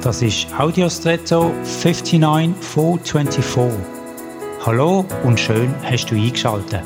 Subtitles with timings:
[0.00, 3.80] Das ist Audiostretto 59424.
[4.64, 6.82] Hallo und schön hast du eingeschaltet.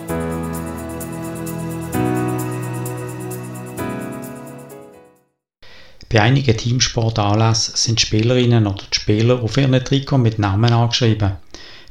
[6.09, 11.33] Bei einigen Teamsportanlässen sind Spielerinnen oder die Spieler auf ihren Trikot mit Namen angeschrieben.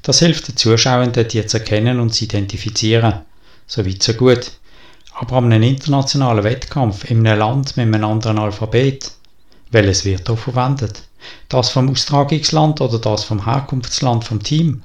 [0.02, 3.22] Das hilft den Zuschauern, die zu erkennen und zu identifizieren.
[3.68, 4.54] So weit, so gut.
[5.14, 9.12] Aber an einem internationalen Wettkampf in einem Land mit einem anderen Alphabet,
[9.72, 11.04] welches wird hier verwendet?
[11.50, 14.84] Das vom Austragungsland oder das vom Herkunftsland vom Team?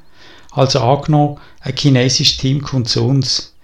[0.53, 3.55] Also angenommen, ein chinesisches Team kommt zu uns.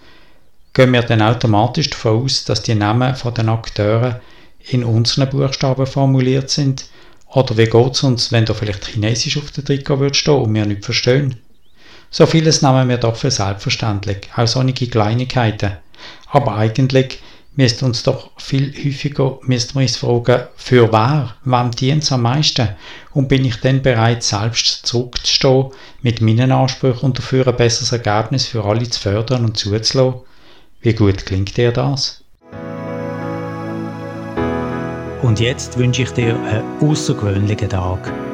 [0.74, 4.16] Gehen wir dann automatisch davon aus, dass die Namen von den Akteuren
[4.70, 6.86] in unseren Buchstaben formuliert sind?
[7.28, 10.54] Oder wie geht es uns, wenn da vielleicht Chinesisch auf der Trikot wird stehen und
[10.54, 11.36] wir nicht verstehen?
[12.10, 15.78] So vieles nehmen wir doch für selbstverständlich, auch solche Kleinigkeiten.
[16.26, 17.20] Aber eigentlich
[17.54, 22.22] müsste uns doch viel häufiger müsste man uns fragen, für wer, wem dient es am
[22.22, 22.68] meisten?
[23.12, 28.46] Und bin ich denn bereit, selbst zurückzustehen mit meinen Ansprüchen und dafür ein besseres Ergebnis
[28.46, 30.20] für alle zu fördern und zuzulassen?
[30.80, 32.24] Wie gut klingt dir das?
[35.22, 38.31] Und jetzt wünsche ich dir einen außergewöhnlichen Tag.